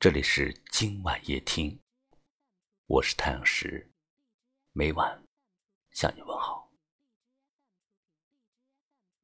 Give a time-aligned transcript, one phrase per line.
[0.00, 1.78] 这里是今晚夜听，
[2.86, 3.86] 我是太阳石，
[4.72, 5.22] 每晚
[5.90, 6.72] 向你问好。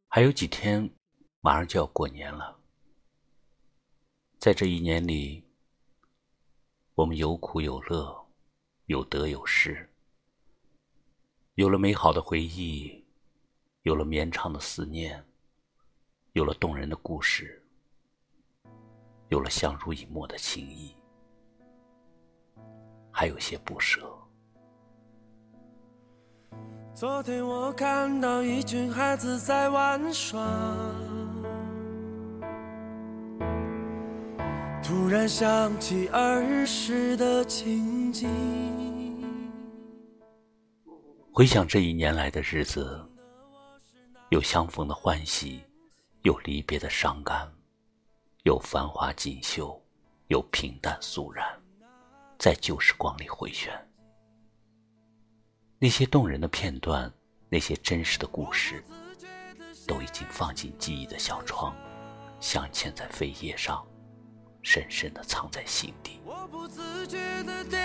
[0.06, 0.94] 还有几天，
[1.40, 2.60] 马上就要过年了。
[4.38, 5.42] 在这一年里，
[6.92, 8.28] 我们有苦有乐，
[8.84, 9.90] 有得有失，
[11.54, 13.02] 有了美好的回忆，
[13.84, 15.26] 有了绵长的思念，
[16.34, 17.65] 有了动人的故事。
[19.28, 20.94] 有了相濡以沫的情谊，
[23.10, 24.08] 还有些不舍。
[26.94, 30.40] 昨天我看到一群孩子在玩耍，
[34.82, 38.30] 突然想起儿时的情景。
[41.32, 43.04] 回想这一年来的日子，
[44.30, 45.60] 有相逢的欢喜，
[46.22, 47.55] 有离别的伤感。
[48.46, 49.76] 有繁华锦绣，
[50.28, 51.44] 有平淡肃然，
[52.38, 53.72] 在旧时光里回旋。
[55.80, 57.12] 那些动人的片段，
[57.48, 58.84] 那些真实的故事，
[59.84, 61.74] 都已经放进记忆的小窗，
[62.38, 63.84] 镶嵌在扉页上，
[64.62, 66.20] 深深的藏在心底。
[66.24, 67.76] 我不自觉地跌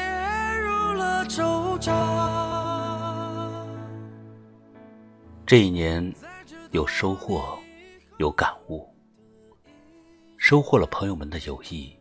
[0.59, 1.91] 入了皱褶。
[5.43, 6.13] 这一年，
[6.69, 7.57] 有收获，
[8.19, 8.87] 有感悟。
[10.41, 11.95] 收获了朋友们的友谊，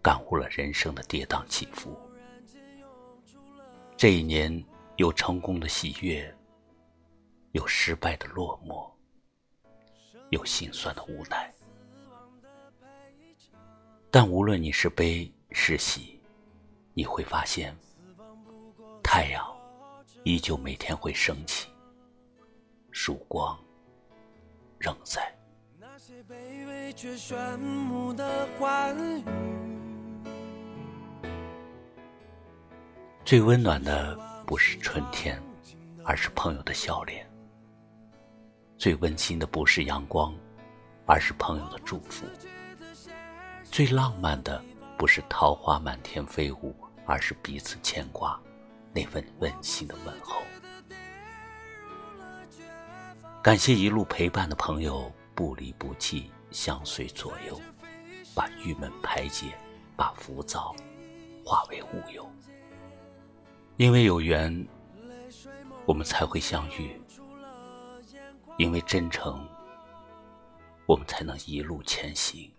[0.00, 1.94] 感悟了人生的跌宕起伏。
[3.98, 4.64] 这一年
[4.96, 6.34] 有成功的喜悦，
[7.52, 8.90] 有失败的落寞，
[10.30, 11.52] 有心酸的无奈。
[14.10, 16.18] 但无论你是悲是喜，
[16.94, 17.76] 你会发现，
[19.02, 19.46] 太阳
[20.24, 21.68] 依旧每天会升起，
[22.90, 23.62] 曙光
[24.78, 25.30] 仍在。
[26.28, 28.96] 卑微却炫目的欢。
[33.24, 35.40] 最温暖的不是春天，
[36.04, 37.24] 而是朋友的笑脸；
[38.76, 40.34] 最温馨的不是阳光，
[41.06, 42.26] 而是朋友的祝福；
[43.62, 44.60] 最浪漫的
[44.98, 46.74] 不是桃花满天飞舞，
[47.06, 48.40] 而是彼此牵挂
[48.92, 50.42] 那份温馨的问候。
[53.42, 55.10] 感谢一路陪伴的朋友。
[55.40, 57.58] 不离不弃，相随左右，
[58.34, 59.46] 把郁闷排解，
[59.96, 60.76] 把浮躁
[61.42, 62.30] 化为乌有。
[63.78, 64.68] 因为有缘，
[65.86, 66.90] 我们才会相遇；
[68.58, 69.42] 因为真诚，
[70.84, 72.52] 我们才能一路前行。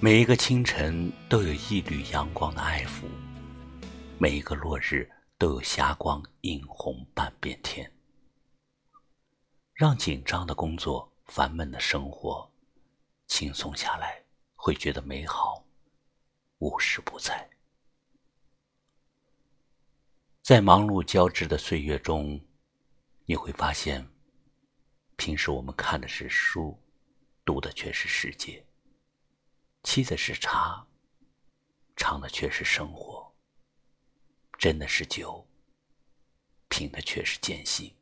[0.00, 3.02] 每一个清晨都有一缕阳光的爱抚，
[4.16, 5.06] 每一个落日
[5.36, 7.93] 都有霞光映红半边天。
[9.74, 12.48] 让紧张的工作、烦闷的生活
[13.26, 14.22] 轻松下来，
[14.54, 15.66] 会觉得美好，
[16.58, 17.50] 无时不在。
[20.42, 22.40] 在忙碌交织的岁月中，
[23.26, 24.08] 你会发现，
[25.16, 26.78] 平时我们看的是书，
[27.44, 28.62] 读的却是世界；
[29.82, 30.86] 沏的是茶，
[31.96, 33.34] 尝的却是生活；
[34.56, 35.44] 斟的是酒，
[36.68, 37.92] 品的却是艰辛。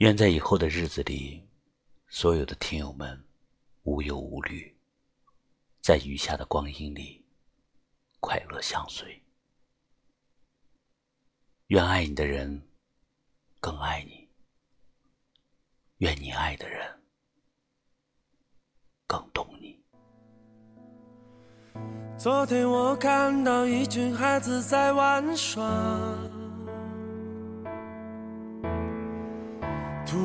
[0.00, 1.46] 愿在以后的日子里，
[2.08, 3.22] 所有的听友们
[3.82, 4.74] 无忧无虑，
[5.82, 7.22] 在余下的光阴里
[8.18, 9.22] 快乐相随。
[11.66, 12.66] 愿爱你的人
[13.60, 14.26] 更爱你，
[15.98, 17.02] 愿你爱的人
[19.06, 19.78] 更懂你。
[22.16, 26.39] 昨天我看到一群孩子在玩耍。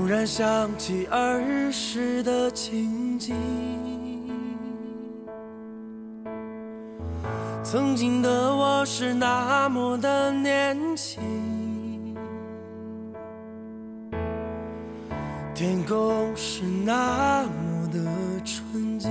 [0.06, 3.34] 突然想起儿时的情景，
[7.64, 11.24] 曾经的我是那么的年轻，
[15.56, 18.00] 天空是那么的
[18.46, 19.10] 纯净，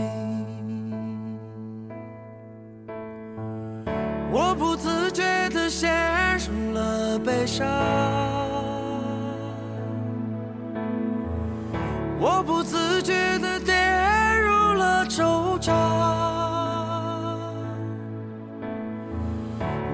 [4.30, 5.90] 我不自觉地陷
[6.38, 8.53] 入了悲伤。
[12.46, 13.74] 不自觉地跌
[14.42, 15.72] 入了惆怅，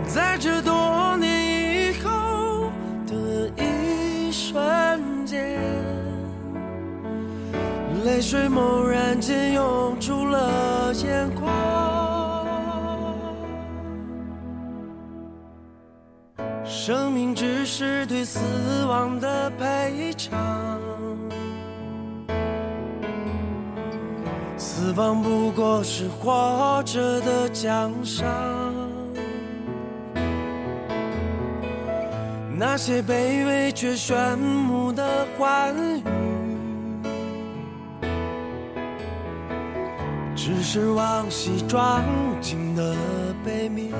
[0.07, 2.71] 在这多年以后
[3.07, 5.59] 的一瞬间，
[8.05, 11.49] 泪水猛然间涌出了眼眶。
[16.65, 18.41] 生命只是对死
[18.87, 20.37] 亡的赔偿。
[24.91, 28.27] 死亡不过是活着的奖赏。
[32.59, 36.03] 那些卑微却炫目的欢愉，
[40.35, 42.03] 只是往昔装
[42.41, 42.97] 进的
[43.45, 43.93] 悲鸣。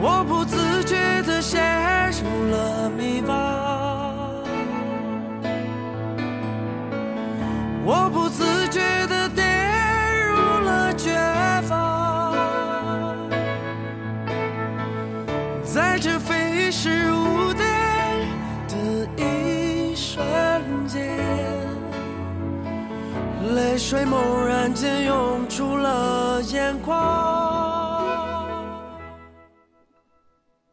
[0.00, 1.22] 我不自觉
[23.88, 26.94] 水猛然间涌出了眼眶。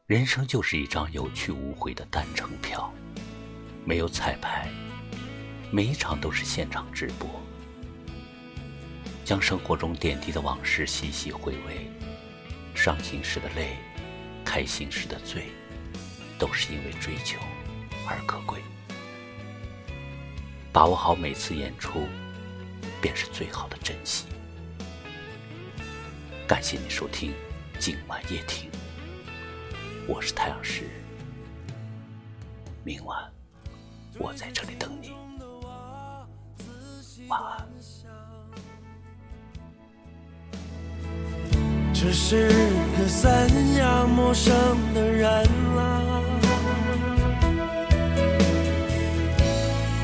[0.06, 2.94] 人生就是一张有去无回的单程票，
[3.86, 4.68] 没有彩排，
[5.72, 7.30] 每一场都是现场直播。
[9.24, 11.90] 将生活中点滴的往事细细回味，
[12.76, 13.78] 伤心时的泪，
[14.44, 15.46] 开心时的醉，
[16.38, 17.40] 都是因为追求
[18.10, 18.60] 而可贵。
[20.74, 22.06] 把握好每次演出，
[23.06, 24.26] 便是最好的珍惜。
[26.48, 27.36] 感谢你收听
[27.78, 28.68] 今晚夜听。
[30.08, 30.90] 我是太阳石，
[32.84, 33.24] 明晚
[34.18, 35.14] 我在这里等你，
[37.28, 37.68] 晚安。
[41.94, 42.50] 这是
[42.98, 44.52] 个三样陌生
[44.96, 45.32] 的人
[45.78, 46.24] 啊？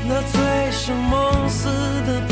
[0.06, 1.68] 那醉生梦死
[2.06, 2.31] 的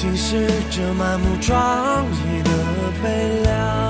[0.00, 2.50] 竟是这满目疮痍的
[3.02, 3.89] 悲凉。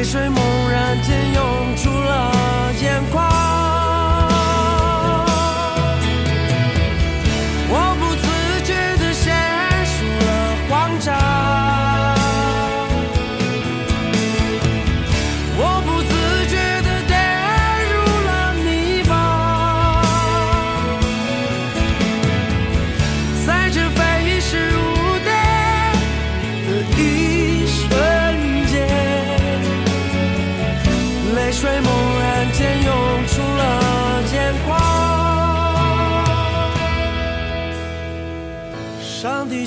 [0.00, 0.49] 泪水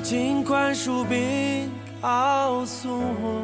[0.03, 1.71] 上帝，请宽恕并
[2.01, 3.41] 告诉我，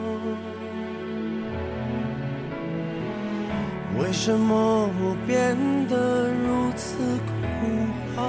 [4.00, 5.56] 为什么我变
[5.88, 8.25] 得如此恐慌？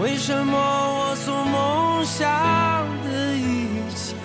[0.00, 2.26] 为什么我所梦想
[3.04, 4.16] 的一切？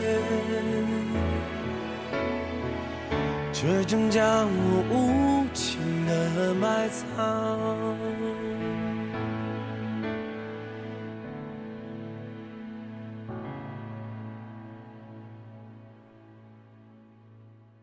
[3.52, 6.96] 却正将我无情的埋藏。